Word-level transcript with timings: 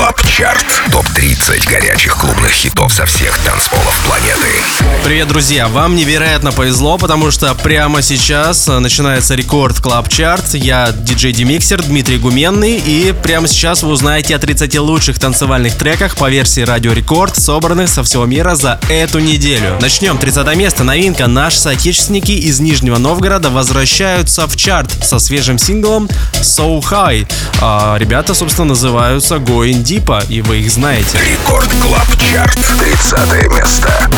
Club 0.00 0.22
Chart. 0.26 0.64
Топ-30 0.92 1.68
горячих 1.68 2.16
клубных 2.16 2.52
хитов 2.52 2.90
со 2.90 3.04
всех 3.04 3.36
танцполов 3.40 4.02
планеты. 4.06 4.48
Привет, 5.04 5.28
друзья! 5.28 5.68
Вам 5.68 5.94
невероятно 5.94 6.52
повезло, 6.52 6.96
потому 6.96 7.30
что 7.30 7.54
прямо 7.54 8.00
сейчас 8.00 8.66
начинается 8.66 9.34
Record 9.34 9.78
Club 9.78 10.08
Chart. 10.08 10.54
Я 10.54 10.92
диджей 10.92 11.34
Demixer 11.34 11.82
Дмитрий 11.82 12.16
Гуменный, 12.16 12.78
и 12.78 13.12
прямо 13.12 13.46
сейчас 13.46 13.82
вы 13.82 13.90
узнаете 13.90 14.36
о 14.36 14.38
30 14.38 14.78
лучших 14.78 15.18
танцевальных 15.18 15.76
треках 15.76 16.16
по 16.16 16.30
версии 16.30 16.62
Радио 16.62 16.94
Рекорд, 16.94 17.36
собранных 17.36 17.90
со 17.90 18.02
всего 18.02 18.24
мира 18.24 18.54
за 18.54 18.80
эту 18.88 19.18
неделю. 19.18 19.76
Начнем. 19.82 20.16
30 20.16 20.56
место. 20.56 20.82
Новинка. 20.82 21.26
Наши 21.26 21.58
соотечественники 21.58 22.32
из 22.32 22.58
Нижнего 22.58 22.96
Новгорода 22.96 23.50
возвращаются 23.50 24.46
в 24.46 24.56
чарт 24.56 24.90
со 25.04 25.18
свежим 25.18 25.58
синглом 25.58 26.08
So 26.40 26.80
High. 26.80 27.30
А, 27.60 27.98
ребята, 27.98 28.32
собственно, 28.32 28.68
называются 28.68 29.36
Going 29.36 29.89
Deep, 29.90 30.24
и 30.28 30.40
вы 30.42 30.58
их 30.58 30.70
знаете. 30.70 31.18
Record 31.18 31.68
Club 31.82 32.06
Chart. 32.16 32.54
30 32.78 33.48
место. 33.50 34.08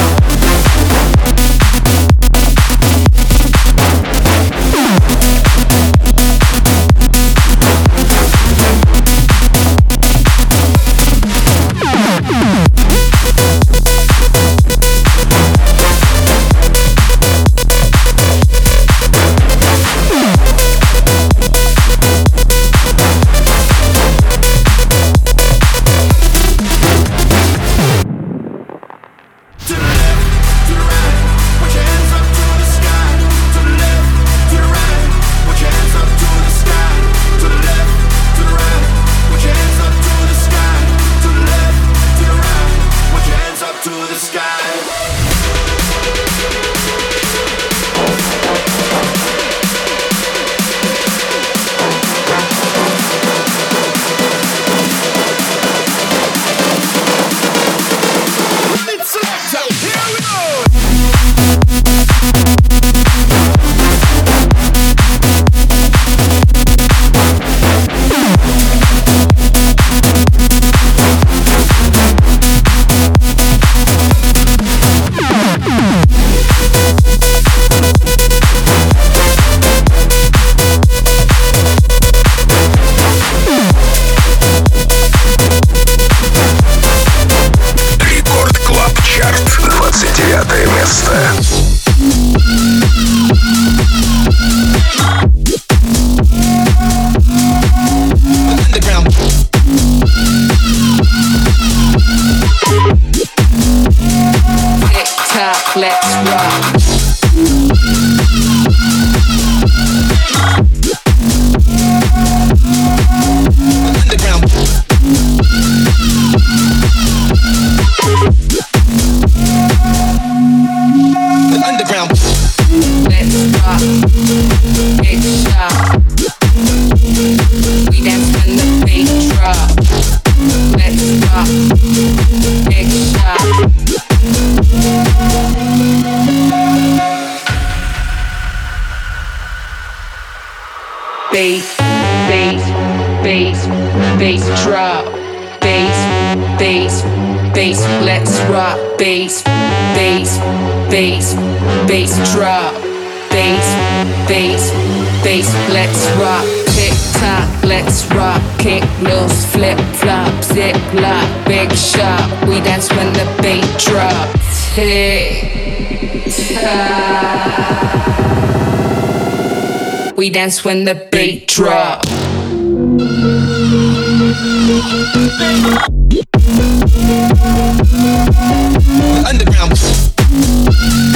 We 170.17 170.31
dance 170.31 170.65
when 170.65 170.85
the 170.85 170.95
beat 171.11 171.47
drop. 171.49 172.03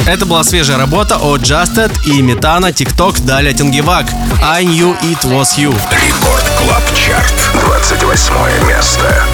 Это 0.07 0.25
была 0.25 0.45
свежая 0.45 0.79
работа 0.79 1.17
от 1.17 1.41
Justed 1.41 1.93
и 2.05 2.21
Метана 2.23 2.67
TikTok 2.67 3.25
Даля 3.25 3.53
Тенгевак. 3.53 4.07
I 4.43 4.65
knew 4.65 4.95
it 5.03 5.25
was 5.25 5.57
you. 5.57 5.71
Рекорд 5.91 6.45
Клаб 6.59 6.83
Чарт. 6.95 7.35
28 7.65 8.67
место. 8.69 9.25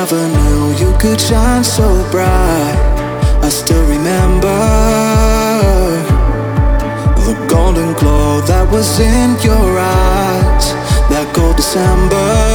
Never 0.00 0.28
knew 0.28 0.72
you 0.80 0.96
could 0.98 1.20
shine 1.20 1.62
so 1.62 1.86
bright. 2.10 2.74
I 3.42 3.50
still 3.50 3.86
remember 3.86 4.56
the 7.26 7.34
golden 7.46 7.92
glow 7.92 8.40
that 8.46 8.66
was 8.72 8.98
in 8.98 9.36
your 9.44 9.78
eyes 9.78 10.72
that 11.10 11.30
cold 11.34 11.56
December. 11.56 12.49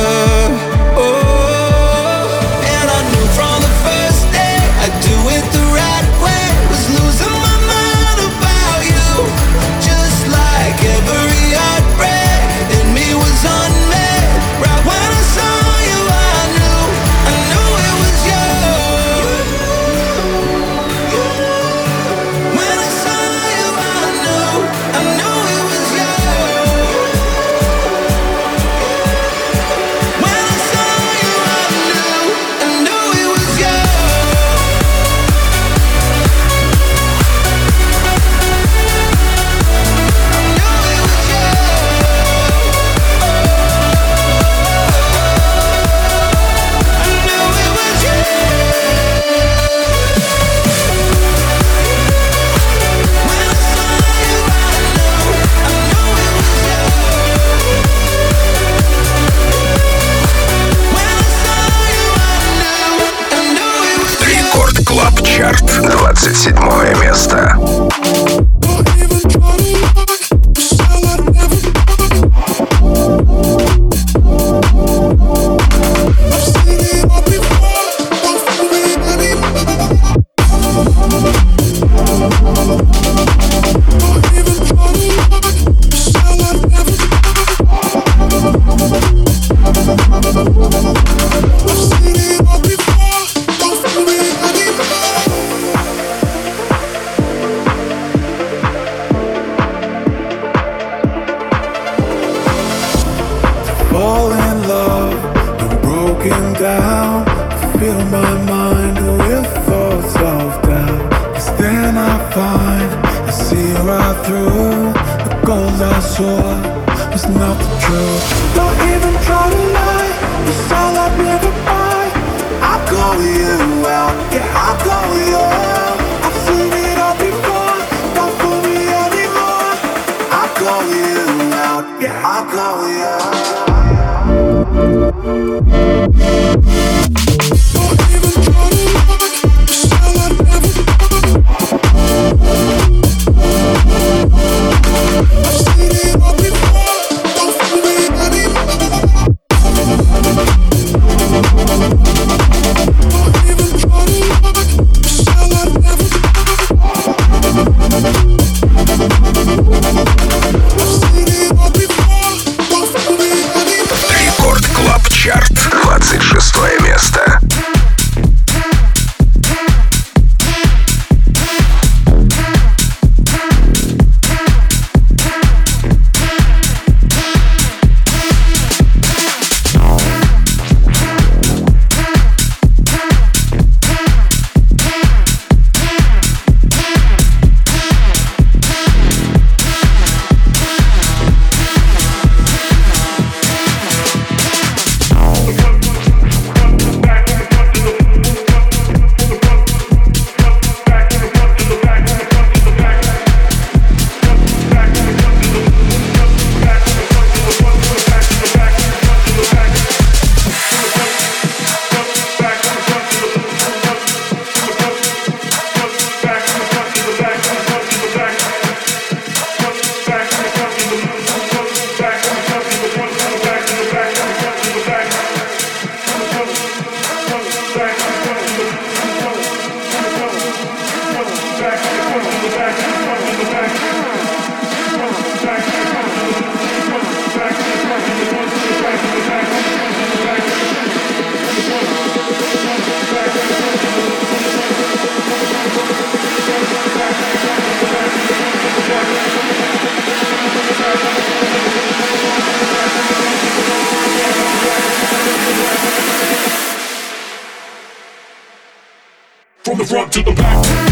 to 260.15 260.23
the 260.23 260.31
back. 260.31 260.84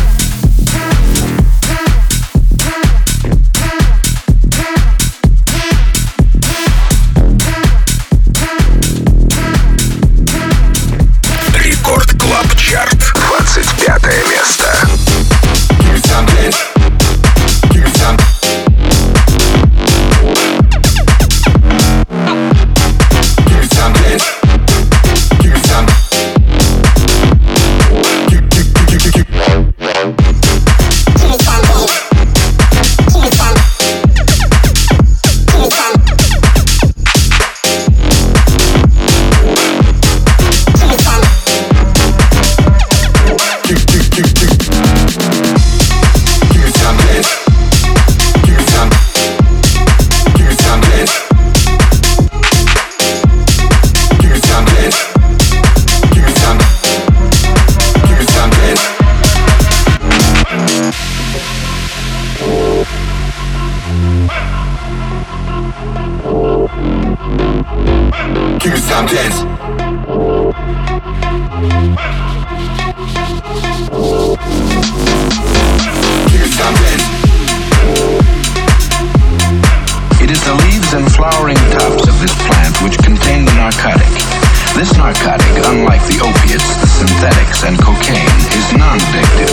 This 84.84 84.98
narcotic, 84.98 85.48
unlike 85.66 86.02
the 86.08 86.20
opiates, 86.20 86.76
the 86.76 86.88
synthetics, 86.88 87.64
and 87.64 87.80
cocaine, 87.80 88.28
is 88.52 88.74
non-addictive. 88.74 89.48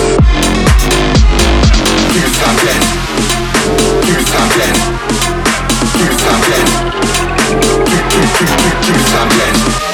Give 2.10 2.24
me 2.24 2.30
something. 2.34 2.80
Give 4.02 4.16
me 4.16 4.24
something. 4.26 4.74
Give 5.94 6.10
me 6.10 6.16
something. 6.18 6.66
Give, 7.86 8.06
give, 8.10 8.30
give, 8.40 8.56
give, 8.58 8.80
give 8.82 8.96
me 8.96 9.02
something. 9.06 9.89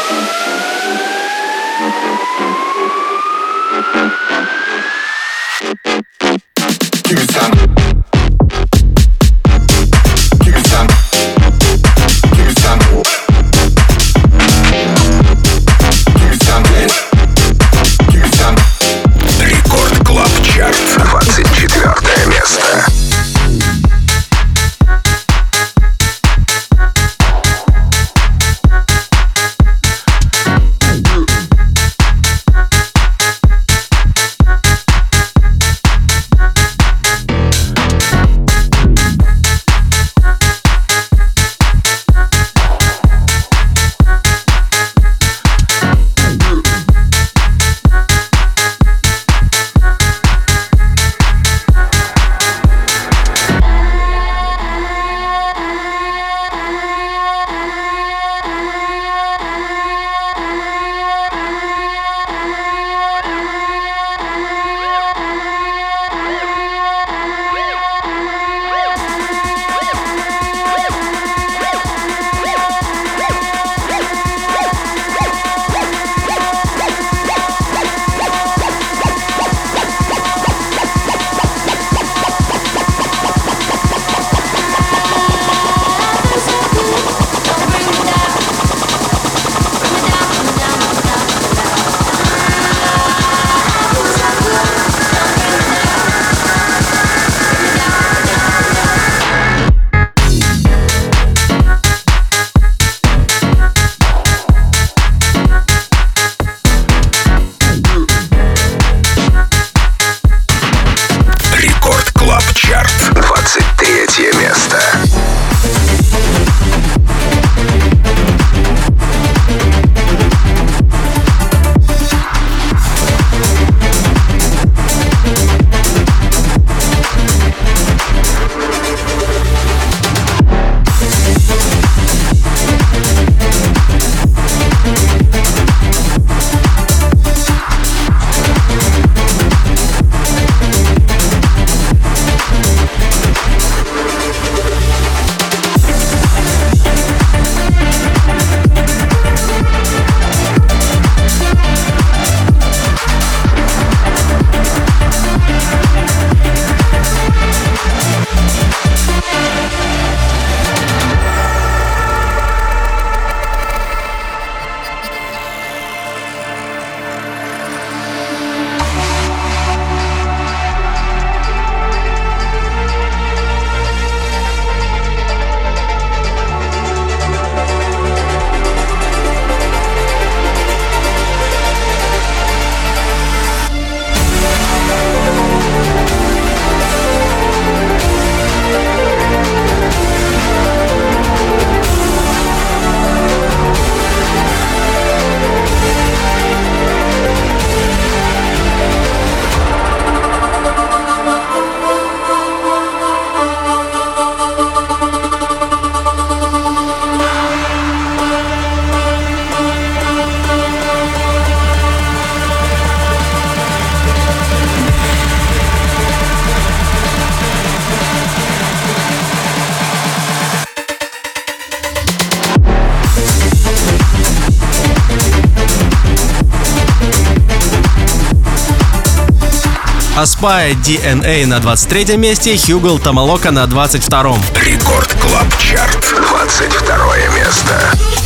Aspyer 230.37 230.75
DNA 230.75 231.47
на 231.47 231.61
23 231.61 232.19
месте, 232.19 232.59
Hugel 232.59 232.99
Tamo 232.99 233.26
Loko 233.26 233.53
на 233.53 233.67
22 233.67 234.37
Record 234.55 235.15
Club 235.15 235.47
Chart, 235.59 236.15
22 236.31 237.17
место. 237.35 238.26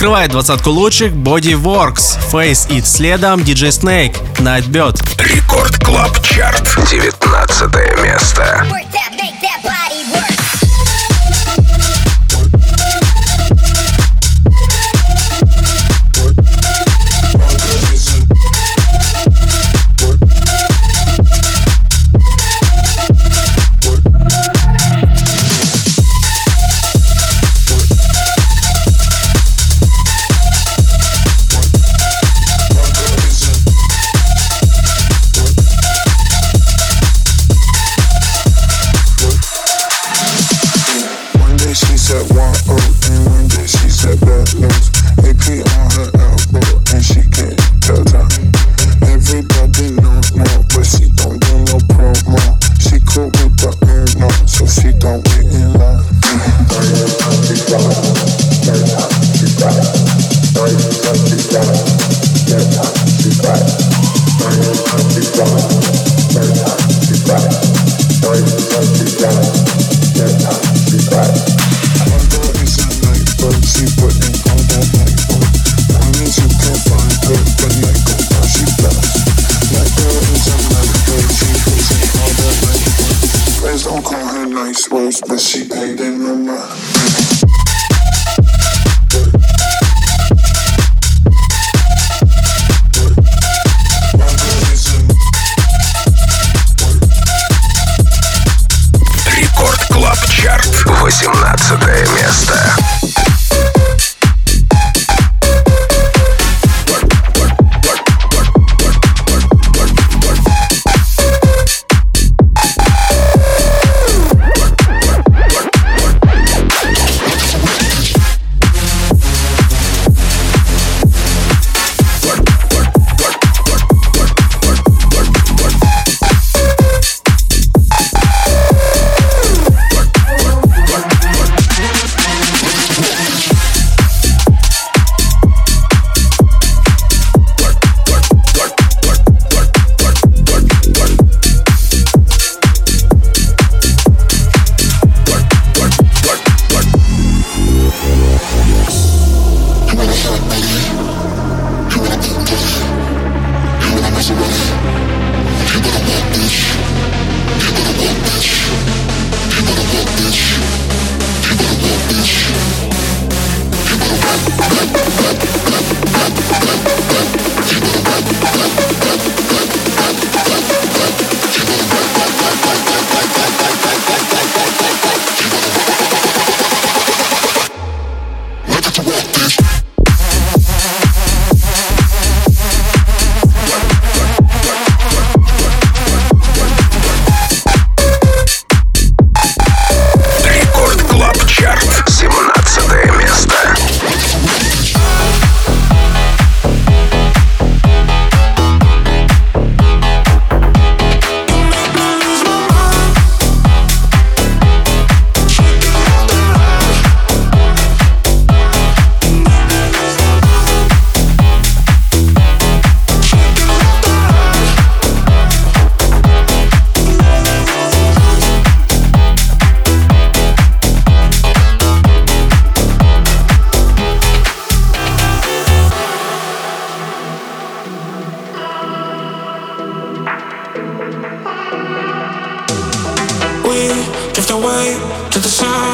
Открывает 0.00 0.30
двадцатку 0.30 0.70
лучших 0.70 1.12
Body 1.12 1.62
Works, 1.62 2.18
Face 2.32 2.66
It, 2.70 2.86
следом 2.86 3.40
DJ 3.40 3.68
Snake, 3.68 4.16
Nightbird. 4.36 4.98
Record 5.18 5.76
Club 5.84 6.18
Chart. 6.22 6.62
19 6.90 8.02
место. 8.02 8.64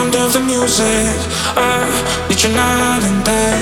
Sound 0.06 0.26
of 0.26 0.32
the 0.32 0.40
music. 0.40 1.16
I 1.56 1.88
need 2.28 2.42
you 2.42 2.50
night 2.50 3.02
and 3.02 3.24
day. 3.24 3.58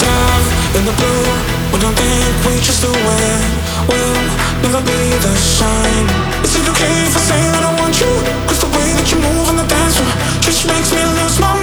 Dive 0.00 0.48
in 0.76 0.84
the 0.84 0.94
blue. 1.00 1.26
We 1.72 1.80
don't 1.80 1.96
think 1.96 2.46
we 2.46 2.54
just 2.60 2.82
do 2.82 2.92
it. 2.92 3.50
We'll 3.88 4.20
never 4.62 4.80
be 4.80 5.00
the 5.26 5.34
same. 5.36 6.06
Is 6.44 6.56
it 6.56 6.68
okay 6.68 6.94
if 7.08 7.16
I 7.16 7.22
say 7.30 7.40
that 7.52 7.64
I 7.64 7.72
want 7.80 8.00
you? 8.00 8.12
Cause 8.46 8.60
the 8.60 8.70
way 8.76 8.88
that 8.96 9.06
you 9.10 9.18
move 9.18 9.48
on 9.48 9.56
the 9.56 9.66
dance 9.66 9.96
floor 9.96 10.12
just 10.40 10.66
makes 10.66 10.92
me 10.92 11.02
lose 11.18 11.38
my 11.40 11.53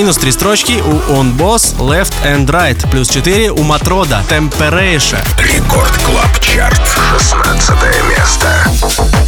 Минус 0.00 0.16
три 0.16 0.32
строчки 0.32 0.82
у 0.82 1.12
Öwnboss, 1.12 1.76
Left 1.76 2.14
and 2.24 2.46
Right. 2.46 2.90
Плюс 2.90 3.06
4 3.10 3.50
у 3.50 3.62
Matroda, 3.62 4.24
Temptation. 4.30 5.22
Record 5.36 5.94
Club 5.98 6.40
Chart, 6.40 6.80
16 7.18 7.74
место. 8.08 9.19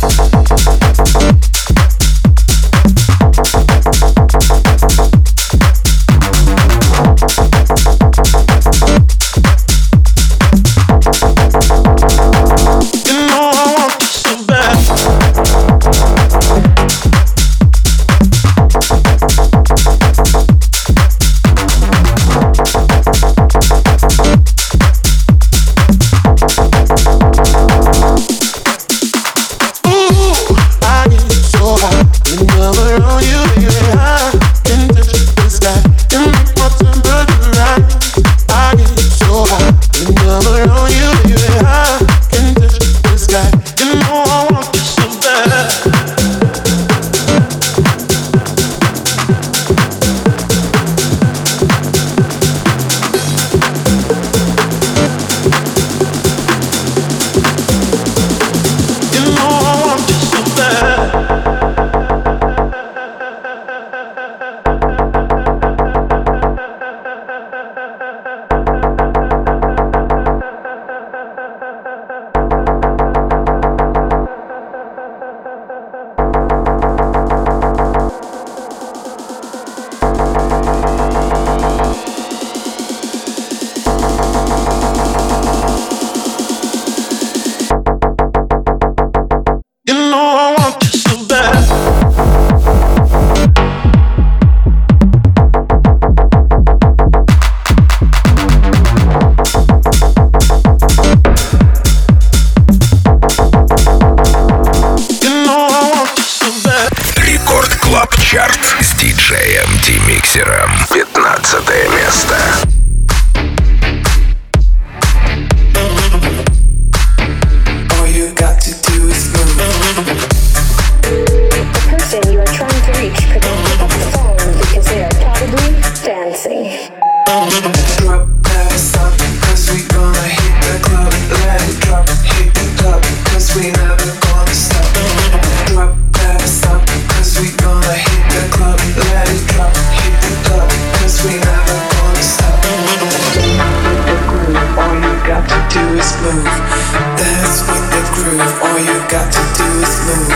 With 147.63 147.87
the 147.93 148.03
groove, 148.15 148.55
all 148.63 148.79
you 148.79 148.99
got 149.09 149.29
to 149.33 149.43
do 149.57 149.67
is 149.81 149.95
move. 150.05 150.29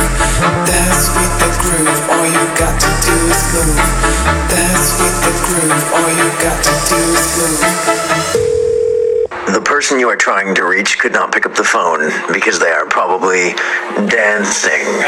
With 1.17 1.35
the 1.41 1.51
groove, 1.61 2.03
all 2.11 2.27
you 2.27 2.45
got 2.57 2.75
to 2.81 2.91
do 3.05 3.15
is 3.29 3.43
move. 3.53 3.77
With 4.99 5.19
the 5.25 5.33
groove, 5.45 5.85
all 5.93 6.11
you 6.11 6.29
got 6.41 6.59
to 6.65 6.73
do 6.89 6.99
is 7.17 7.27
move. 7.39 7.61
The 9.55 9.63
person 9.65 9.99
you 9.99 10.09
are 10.09 10.17
trying 10.17 10.55
to 10.55 10.65
reach 10.65 10.99
could 10.99 11.13
not 11.13 11.33
pick 11.33 11.47
up 11.47 11.55
the 11.55 11.65
phone 11.65 12.11
because 12.33 12.59
they 12.59 12.71
are 12.71 12.87
probably 12.87 13.55
dancing. 14.09 15.05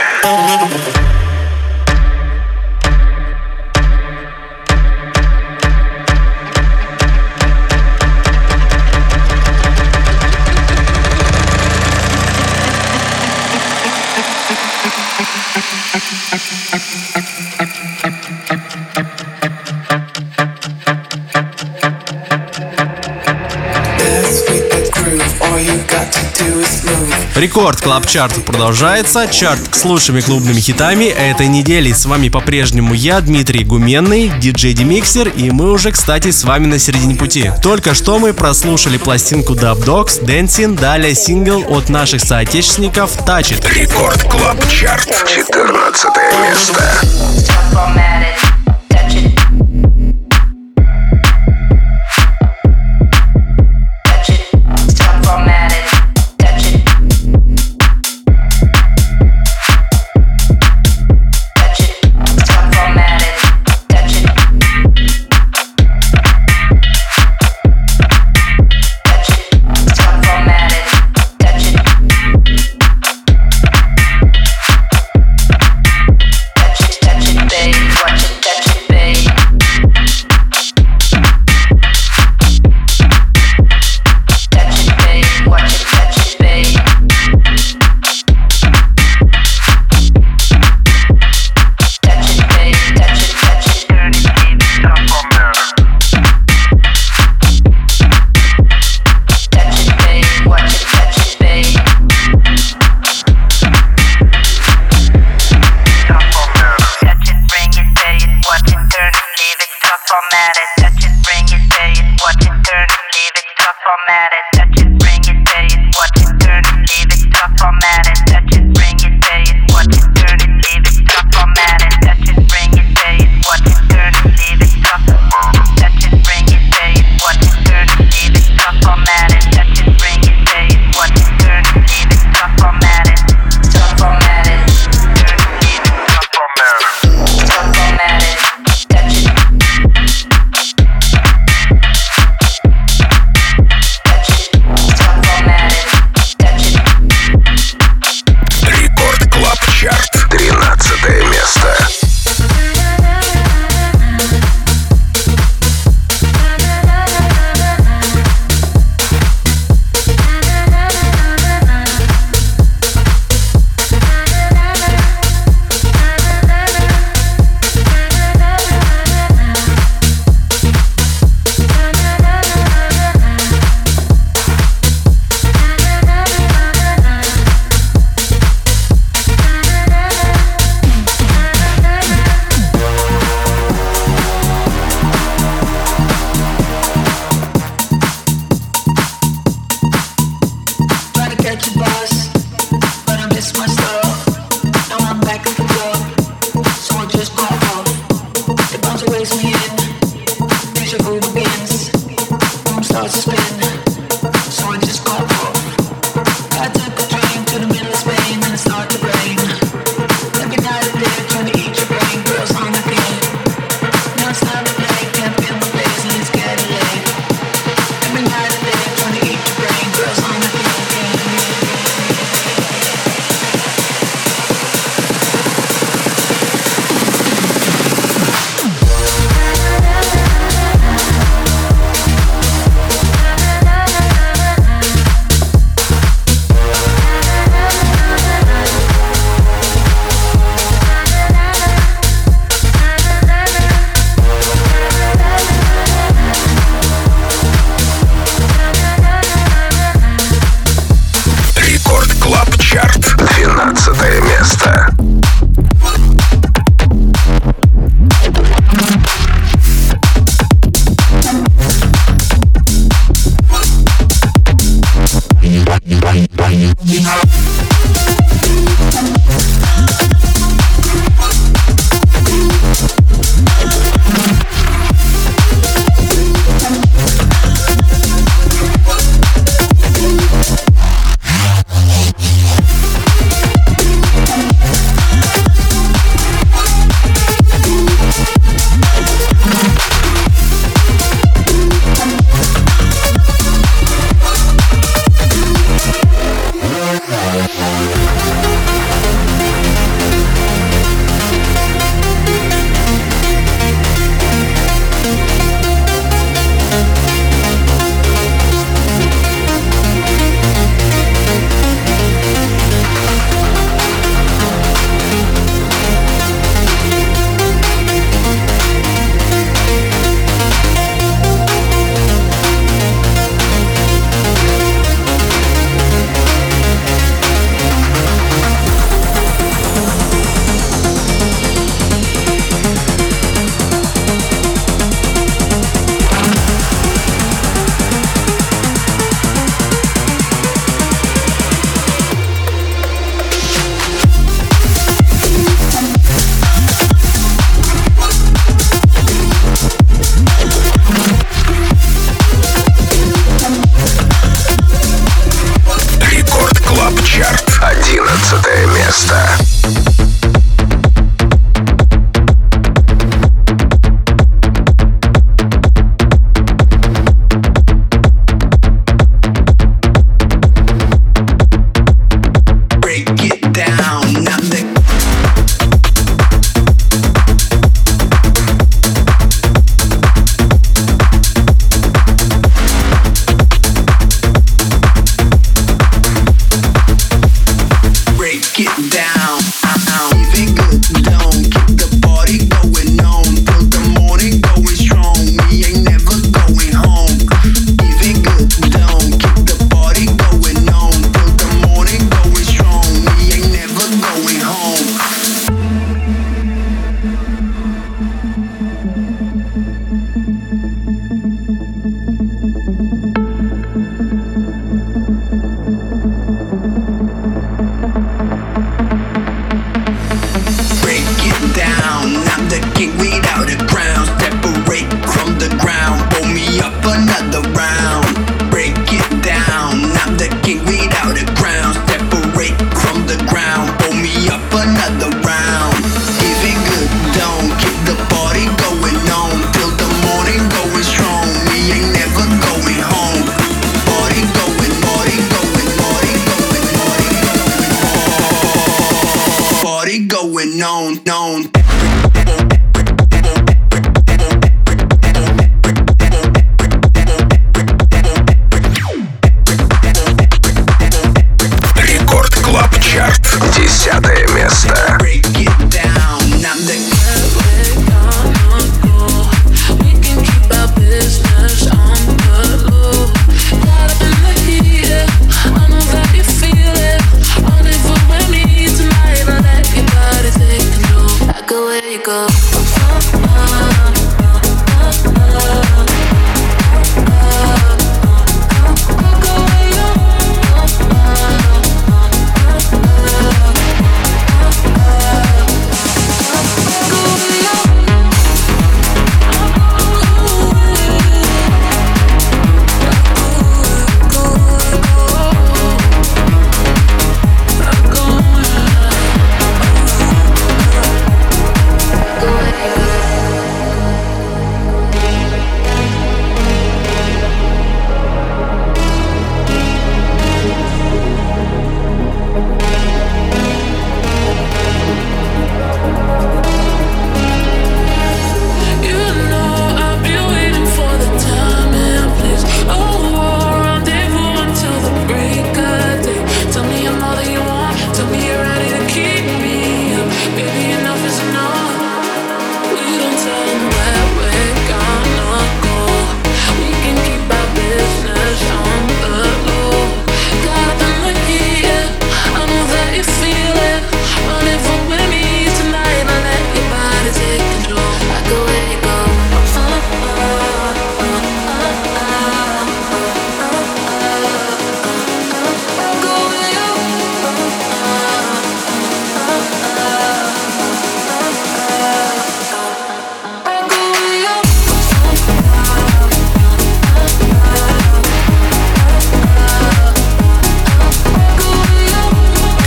Record 27.39 27.81
Club 27.81 28.05
Chart 28.05 28.45
продолжается. 28.45 29.29
Чарт 29.29 29.73
с 29.73 29.85
лучшими 29.85 30.21
клубными 30.21 30.59
хитами 30.59 31.05
этой 31.05 31.47
недели. 31.47 31.93
С 31.93 32.05
вами 32.05 32.31
по-прежнему 32.31 32.95
я, 32.95 33.21
Дмитрий 33.21 33.63
Гуменный, 33.63 34.29
диджей 34.41 34.73
Demixer, 34.73 35.29
и 35.29 35.53
мы 35.53 35.71
уже, 35.71 35.93
кстати, 35.93 36.33
с 36.33 36.43
вами 36.43 36.67
на 36.67 36.81
середине 36.81 37.15
пути. 37.15 37.53
Только 37.63 37.95
что 37.95 38.19
мы 38.19 38.33
прослушали 38.33 38.99
пластинку 38.99 39.53
Dubdogz, 39.53 40.21
Dancing, 40.21 40.77
далее 40.77 41.15
сингл 41.15 41.65
от 41.69 41.89
наших 41.89 42.23
соотечественников 42.23 43.17
Touch 43.19 43.57
It. 43.57 43.73
Record 43.73 44.21
Club 44.25 44.59
Chart, 44.69 45.07
14 45.29 46.11
место. 46.43 46.83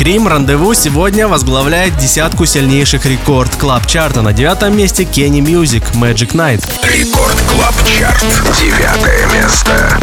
Cream 0.01 0.27
Rendezvous 0.27 0.73
сегодня 0.73 1.27
возглавляет 1.27 1.95
десятку 1.95 2.47
сильнейших 2.47 3.05
Record 3.05 3.55
Club 3.55 3.85
Chart'а 3.85 4.23
на 4.23 4.33
девятом 4.33 4.75
месте 4.75 5.03
Kenny 5.05 5.41
Musik 5.41 5.83
Magic 5.93 6.31
Night. 6.31 6.67
Рекорд 6.83 7.39
клаб 7.47 7.75
чарт 7.85 8.25
девятое 8.59 9.27
место. 9.27 9.99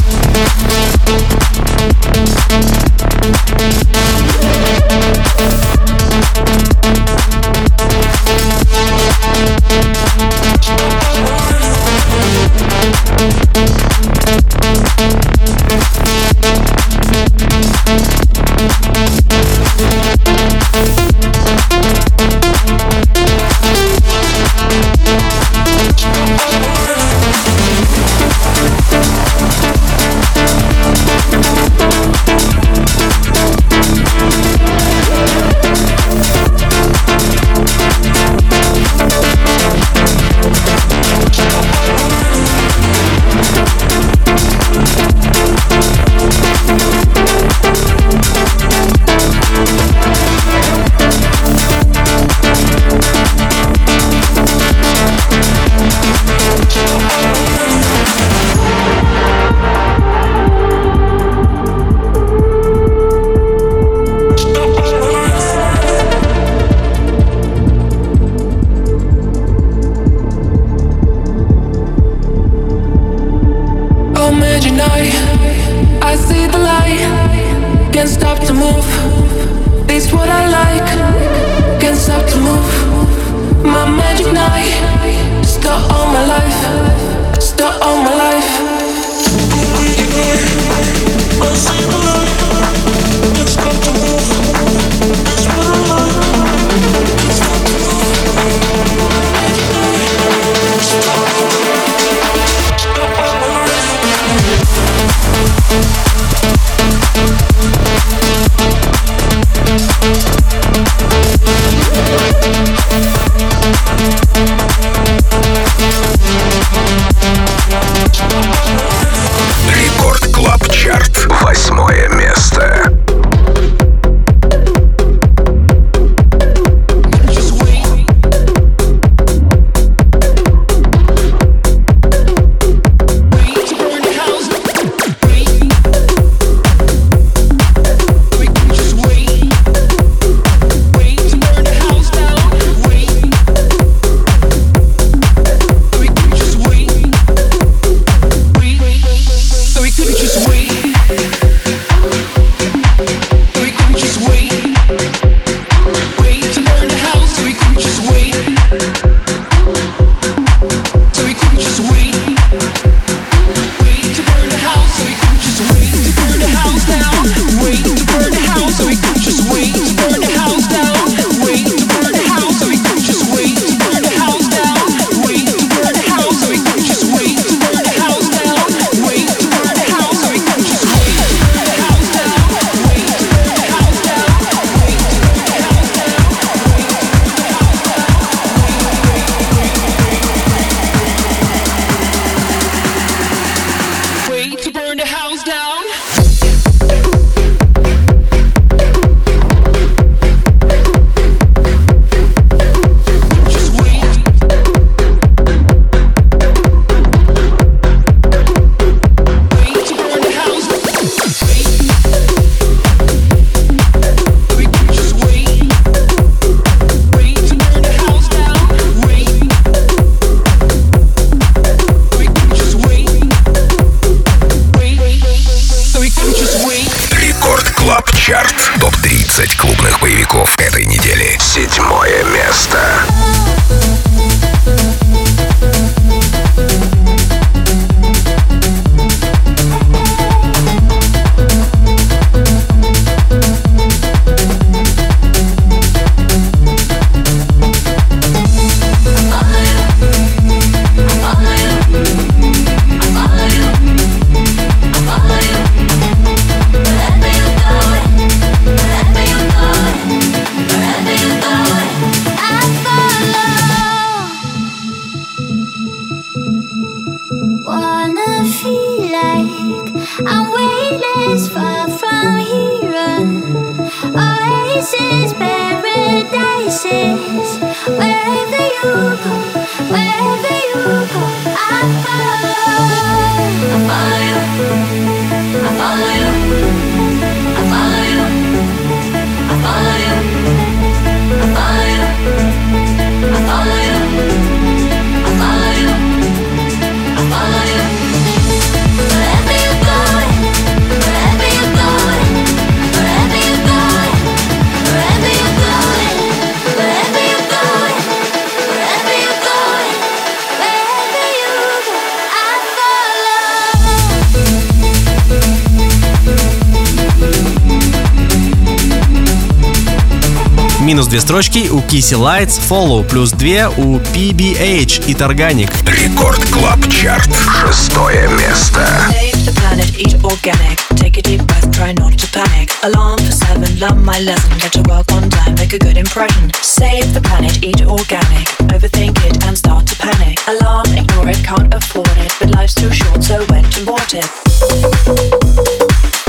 Минус 321.08 321.10
две 321.10 321.20
строчки 321.20 321.68
у 321.70 321.78
Kissy 321.80 322.16
Lights, 322.16 322.60
Follow 322.68 323.02
плюс 323.02 323.30
две 323.30 323.68
у 323.68 323.98
PBH 323.98 325.06
и 325.06 325.14
Тарганик. 325.14 325.70
Рекорд 325.86 326.42
Клаб 326.50 326.78
Чарт. 326.90 327.28
Шестое 327.60 328.28
место. 328.28 328.80
Save 329.10 329.44
the 329.44 329.54
planet, 329.54 329.96
eat 329.98 330.22
organic. 330.22 330.78
Take 330.96 331.18
a 331.18 331.22
deep 331.22 331.46
breath, 331.46 331.70
try 331.72 331.92
not 331.94 332.16
to 332.18 332.26
panic. 332.32 332.70
Alarm 332.82 333.18
for 333.18 333.32
seven, 333.32 333.78
learn 333.78 334.04
my 334.04 334.20
lesson. 334.20 334.52
Get 334.58 334.72
to 334.72 334.82
work 334.88 335.10
on 335.12 335.28
time, 335.30 335.54
make 335.54 335.72
a 335.72 335.78
good 335.78 335.96
impression. 335.96 336.50
Save 336.62 337.14
the 337.14 337.20
planet, 337.20 337.62
eat 337.62 337.80
organic. 337.82 338.46
Overthink 338.74 339.16
it 339.24 339.44
and 339.44 339.56
start 339.56 339.86
to 339.86 339.96
panic. 339.96 340.38
Alarm, 340.46 340.86
ignore 340.96 341.28
it, 341.30 341.42
can't 341.44 341.72
afford 341.72 342.16
it. 342.18 342.32
But 342.38 342.50
life's 342.54 342.74
too 342.74 342.92
short, 342.92 343.22
so 343.22 343.44
went 343.50 343.76
and 343.76 343.86
bought 343.86 344.14
it. 344.14 344.28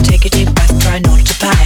Take 0.04 0.26
a 0.26 0.30
deep 0.30 0.54
breath, 0.56 0.80
try 0.82 1.00
not 1.00 1.20
to 1.26 1.34
panic. 1.40 1.59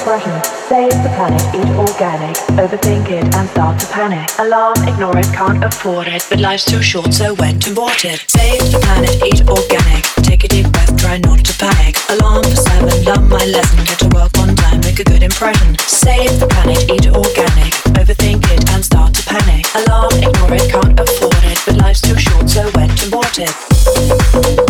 Save 0.00 0.96
the 1.02 1.12
planet, 1.14 1.42
eat 1.54 1.68
organic. 1.76 2.34
Overthink 2.56 3.10
it 3.10 3.34
and 3.36 3.48
start 3.50 3.78
to 3.80 3.86
panic. 3.88 4.30
Alarm, 4.38 4.88
ignore 4.88 5.16
it, 5.18 5.26
can't 5.26 5.62
afford 5.62 6.08
it. 6.08 6.26
But 6.30 6.40
life's 6.40 6.64
too 6.64 6.80
short, 6.80 7.12
so 7.12 7.34
went 7.34 7.66
and 7.66 7.76
bought 7.76 8.06
it. 8.06 8.24
Save 8.26 8.72
the 8.72 8.78
planet, 8.80 9.20
eat 9.22 9.46
organic. 9.46 10.04
Take 10.24 10.44
a 10.44 10.48
deep 10.48 10.72
breath, 10.72 10.96
try 10.96 11.18
not 11.18 11.44
to 11.44 11.52
panic. 11.58 11.96
Alarm 12.08 12.44
for 12.44 12.56
seven, 12.56 13.04
learn 13.04 13.28
my 13.28 13.44
lesson. 13.44 13.84
Get 13.84 13.98
to 13.98 14.08
work 14.16 14.32
on 14.38 14.56
time, 14.56 14.80
make 14.80 15.00
a 15.00 15.04
good 15.04 15.22
impression. 15.22 15.76
Save 15.80 16.40
the 16.40 16.46
planet, 16.46 16.88
eat 16.88 17.06
organic. 17.12 17.72
Overthink 18.00 18.40
it 18.50 18.70
and 18.70 18.82
start 18.82 19.12
to 19.14 19.22
panic. 19.26 19.66
Alarm, 19.84 20.16
ignore 20.16 20.54
it, 20.54 20.70
can't 20.72 20.98
afford 20.98 21.44
it. 21.44 21.58
But 21.66 21.76
life's 21.76 22.00
too 22.00 22.16
short, 22.16 22.48
so 22.48 22.70
went 22.74 23.02
and 23.02 23.10
bought 23.12 23.38
it. 23.38 24.69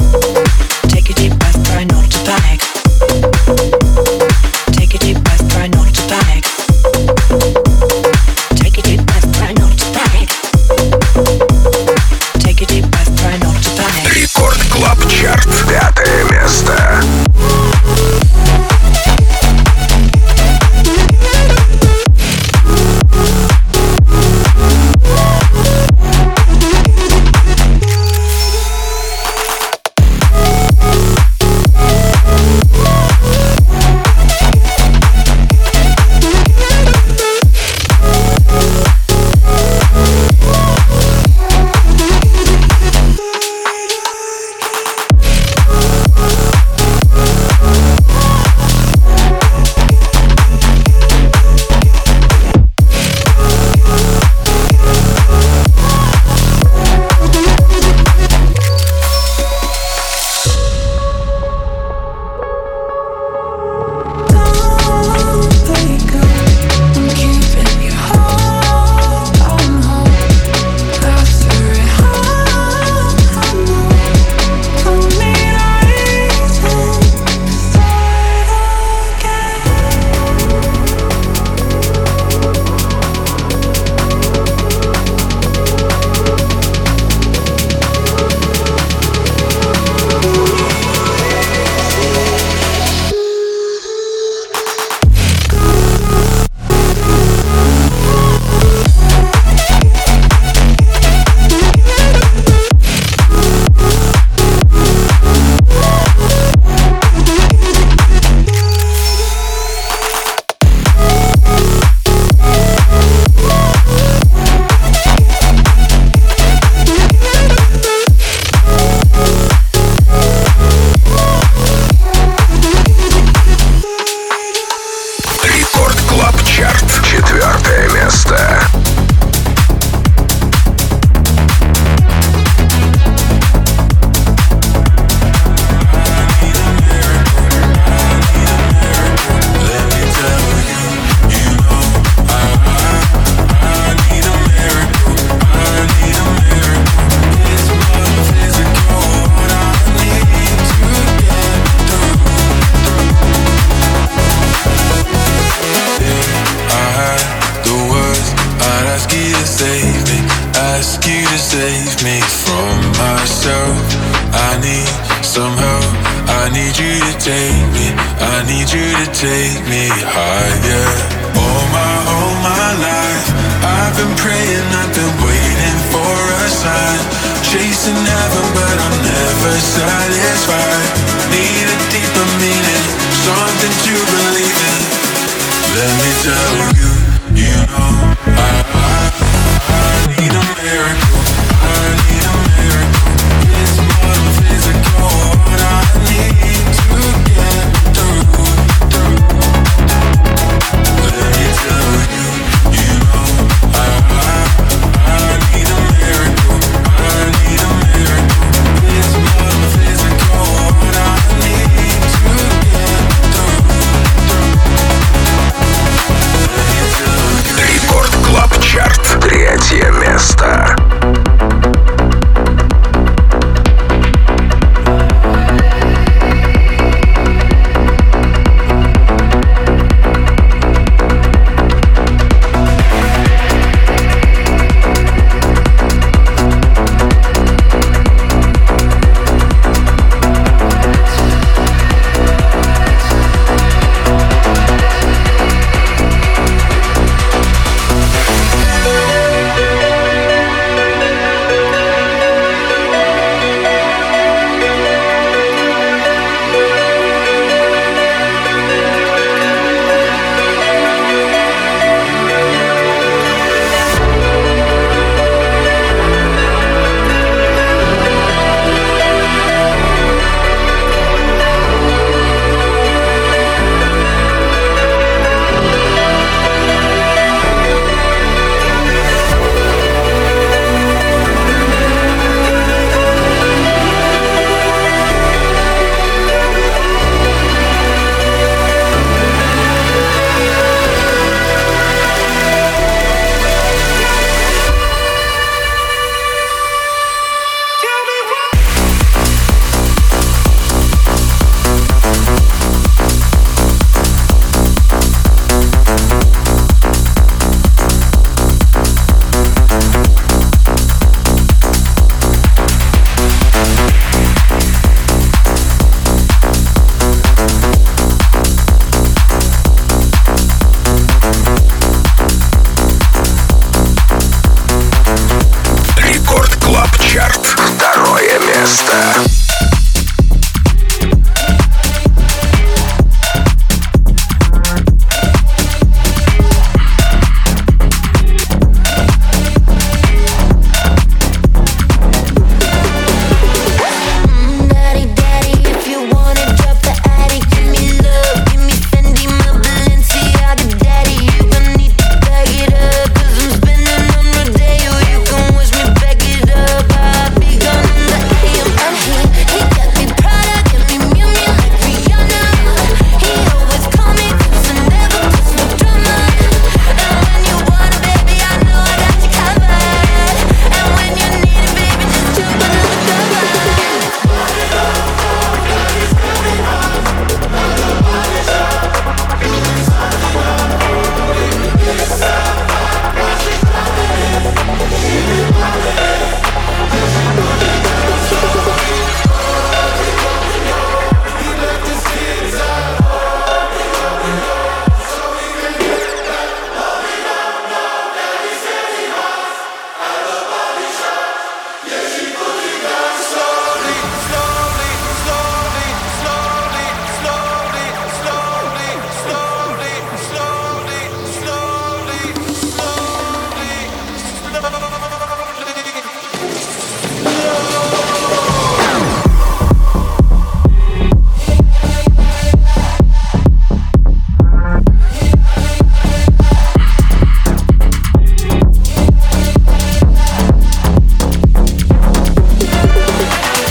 used 177.81 177.87
to 177.87 178.05
never, 178.05 178.43
but 178.55 178.79
I'm 178.79 179.03
never 179.03 179.53
satisfied. 179.59 180.40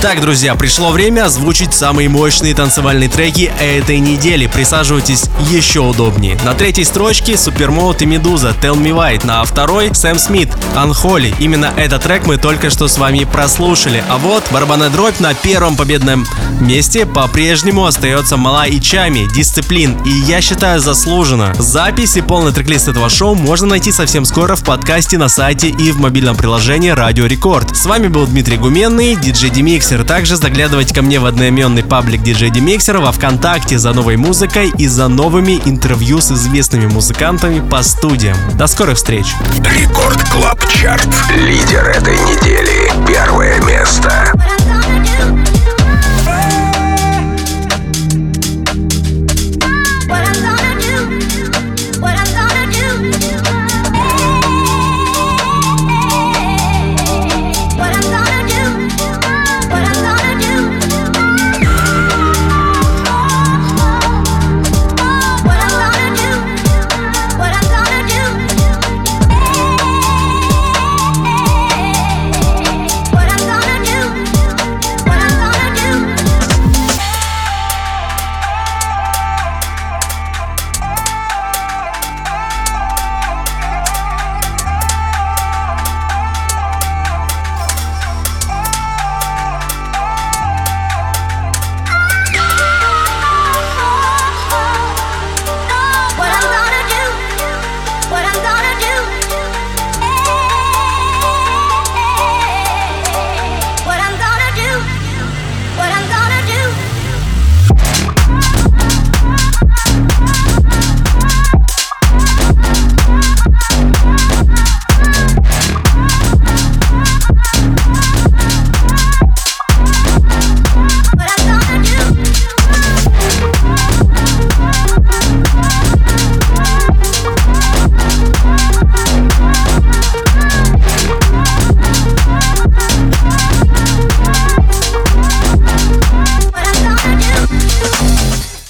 Так, 0.02 0.22
друзья, 0.22 0.56
пришло 0.56 0.92
время 0.92 1.26
озвучить 1.26 1.74
самые 1.74 2.08
мощные 2.08 2.56
танцевальные 2.56 3.10
треки 3.10 3.52
этой 3.60 4.00
недели. 4.00 4.48
Присаживайтесь 4.48 5.26
еще 5.50 5.82
удобнее. 5.82 6.38
На 6.46 6.54
третьей 6.54 6.86
строчке 6.86 7.36
Supermode 7.36 8.02
и 8.02 8.06
Meduza 8.06 8.56
Tell 8.62 8.82
Me 8.82 8.92
Why. 8.92 9.26
На 9.28 9.44
второй 9.44 9.94
Sam 9.94 10.18
Smith 10.18 10.50
Unholy. 10.74 11.36
Именно 11.40 11.74
этот 11.76 12.04
трек 12.04 12.26
мы 12.26 12.38
только 12.38 12.70
что 12.70 12.88
с 12.88 12.98
вами 12.98 13.26
прослушали. 13.26 14.02
А 14.08 14.18
вот 14.18 14.46
барабанная 14.52 14.90
дробь 14.90 15.20
на 15.20 15.34
первом 15.34 15.76
победном 15.76 16.26
месте 16.62 17.06
по-прежнему 17.06 17.86
остается 17.86 18.38
Mala 18.38 18.66
и 18.66 18.80
Chami 18.80 19.28
Discipline. 19.34 19.98
И 20.06 20.10
я 20.10 20.42
считаю 20.42 20.80
заслуженно. 20.80 21.54
Запись 21.58 22.18
и 22.18 22.22
полный 22.22 22.52
трек-лист 22.52 22.88
этого 22.88 23.10
шоу 23.10 23.36
можно 23.36 23.68
найти 23.68 23.92
совсем 23.92 24.26
скоро 24.26 24.56
в 24.56 24.64
подкасте 24.64 25.18
на 25.18 25.30
сайте 25.30 25.70
и 25.70 25.92
в 25.92 26.00
мобильном 26.00 26.36
приложении 26.36 26.90
Радио 26.90 27.26
Рекорд. 27.26 27.76
С 27.76 27.86
вами 27.86 28.08
был 28.08 28.26
Дмитрий 28.28 28.58
Гуменный, 28.58 29.16
диджей 29.16 29.50
DeMixer. 29.50 30.04
Также 30.04 30.36
заглядывайте 30.36 30.94
ко 30.94 31.02
мне 31.02 31.20
в 31.20 31.26
одноименный 31.26 31.84
паблик 31.84 32.22
диджей 32.24 32.50
DeMixer 32.50 32.98
во 32.98 33.12
Вконтакте 33.12 33.78
за 33.78 33.94
новой 33.94 34.18
музыкой 34.18 34.72
и 34.78 34.88
за 34.88 35.08
новыми 35.08 35.62
интервью 35.66 36.22
с 36.22 36.32
известными 36.32 36.88
музыкантами 36.88 37.68
по 37.68 37.84
студиям. 37.84 38.38
До 38.56 38.68
скорых 38.68 38.98
встреч! 38.98 39.28
Рекорд 39.60 40.22
Club 40.30 40.60
Chart. 40.70 41.10
Лидер 41.36 41.88
этой 41.88 42.18
недели. 42.18 42.92
Первое 43.08 43.60
место. 43.62 44.29